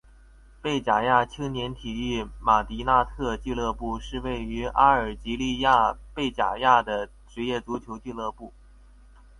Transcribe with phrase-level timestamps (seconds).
[0.63, 8.51] 贝贾亚青年体育马迪纳特俱乐部是位于阿尔及利亚贝贾亚的职业足球俱乐部。